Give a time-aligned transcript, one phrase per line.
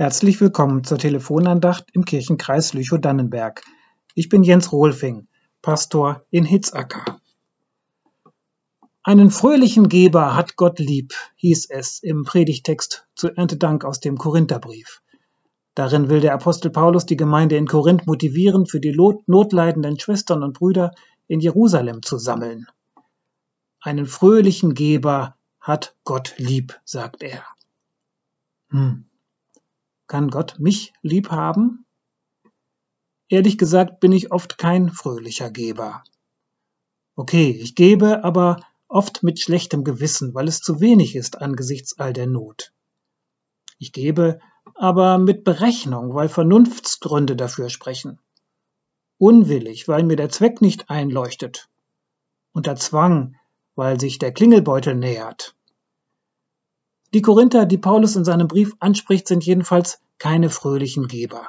[0.00, 3.64] Herzlich willkommen zur Telefonandacht im Kirchenkreis Lüchow-Dannenberg.
[4.14, 5.26] Ich bin Jens Rohlfing,
[5.60, 7.20] Pastor in Hitzacker.
[9.02, 15.02] Einen fröhlichen Geber hat Gott lieb, hieß es im Predigtext zu Erntedank aus dem Korintherbrief.
[15.74, 20.52] Darin will der Apostel Paulus die Gemeinde in Korinth motivieren, für die notleidenden Schwestern und
[20.56, 20.92] Brüder
[21.26, 22.68] in Jerusalem zu sammeln.
[23.80, 27.42] Einen fröhlichen Geber hat Gott lieb, sagt er.
[28.70, 29.07] Hm.
[30.08, 31.84] Kann Gott mich lieb haben?
[33.28, 36.02] Ehrlich gesagt bin ich oft kein fröhlicher Geber.
[37.14, 42.14] Okay, ich gebe, aber oft mit schlechtem Gewissen, weil es zu wenig ist angesichts all
[42.14, 42.72] der Not.
[43.78, 44.40] Ich gebe,
[44.74, 48.18] aber mit Berechnung, weil Vernunftsgründe dafür sprechen.
[49.18, 51.68] Unwillig, weil mir der Zweck nicht einleuchtet.
[52.52, 53.36] Unter Zwang,
[53.74, 55.54] weil sich der Klingelbeutel nähert.
[57.14, 61.48] Die Korinther, die Paulus in seinem Brief anspricht, sind jedenfalls keine fröhlichen Geber.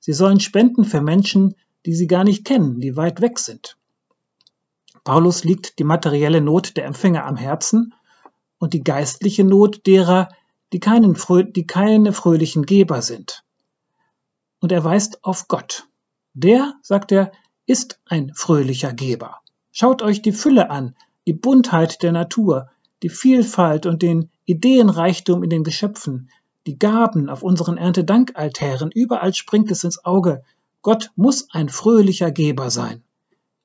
[0.00, 1.54] Sie sollen spenden für Menschen,
[1.86, 3.78] die sie gar nicht kennen, die weit weg sind.
[5.04, 7.94] Paulus liegt die materielle Not der Empfänger am Herzen
[8.58, 10.28] und die geistliche Not derer,
[10.72, 11.16] die, keinen,
[11.54, 13.44] die keine fröhlichen Geber sind.
[14.60, 15.86] Und er weist auf Gott.
[16.34, 17.32] Der, sagt er,
[17.64, 19.38] ist ein fröhlicher Geber.
[19.72, 20.94] Schaut euch die Fülle an,
[21.26, 22.68] die Buntheit der Natur,
[23.02, 26.30] die Vielfalt und den Ideenreichtum in den Geschöpfen,
[26.66, 30.42] die Gaben auf unseren Erntedankaltären, überall springt es ins Auge.
[30.80, 33.04] Gott muss ein fröhlicher Geber sein.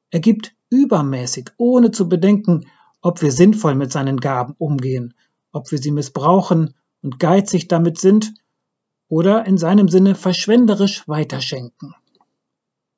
[0.09, 2.67] Er gibt übermäßig, ohne zu bedenken,
[3.02, 5.14] ob wir sinnvoll mit seinen Gaben umgehen,
[5.53, 8.34] ob wir sie missbrauchen und geizig damit sind
[9.08, 11.95] oder in seinem Sinne verschwenderisch weiterschenken.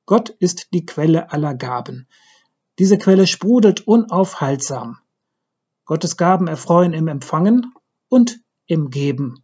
[0.07, 2.07] Gott ist die Quelle aller Gaben.
[2.79, 4.97] Diese Quelle sprudelt unaufhaltsam.
[5.85, 7.73] Gottes Gaben erfreuen im Empfangen
[8.09, 9.43] und im Geben.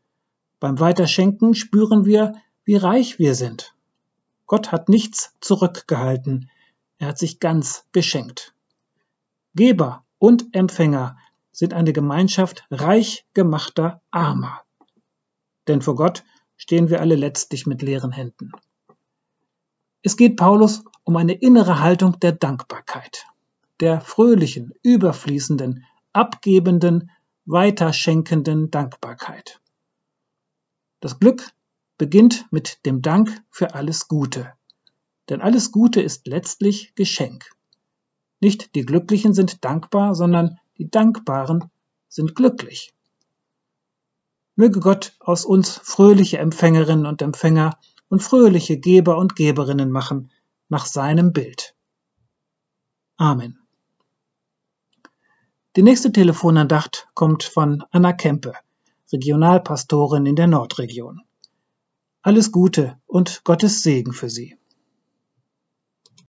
[0.59, 2.33] Beim Weiterschenken spüren wir,
[2.63, 3.75] wie reich wir sind.
[4.47, 6.49] Gott hat nichts zurückgehalten.
[6.97, 8.53] Er hat sich ganz geschenkt.
[9.55, 11.17] Geber und Empfänger
[11.51, 14.61] sind eine Gemeinschaft reich gemachter Armer.
[15.67, 16.23] Denn vor Gott
[16.57, 18.51] stehen wir alle letztlich mit leeren Händen.
[20.03, 23.25] Es geht Paulus um eine innere Haltung der Dankbarkeit,
[23.79, 27.11] der fröhlichen, überfließenden, abgebenden,
[27.45, 29.59] weiterschenkenden Dankbarkeit.
[30.99, 31.51] Das Glück
[31.97, 34.53] beginnt mit dem Dank für alles Gute.
[35.29, 37.49] Denn alles Gute ist letztlich Geschenk.
[38.39, 41.71] Nicht die Glücklichen sind dankbar, sondern die Dankbaren
[42.07, 42.93] sind glücklich.
[44.55, 47.79] Möge Gott aus uns fröhliche Empfängerinnen und Empfänger
[48.09, 50.31] und fröhliche Geber und Geberinnen machen
[50.69, 51.75] nach seinem Bild.
[53.17, 53.60] Amen.
[55.77, 58.51] Die nächste Telefonandacht kommt von Anna Kempe,
[59.13, 61.21] Regionalpastorin in der Nordregion.
[62.21, 64.57] Alles Gute und Gottes Segen für Sie.